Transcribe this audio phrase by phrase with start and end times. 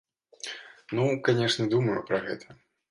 [0.99, 2.61] Ну, канешне, думаю пра гэта.